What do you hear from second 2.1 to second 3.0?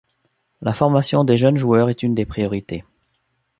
des priorités.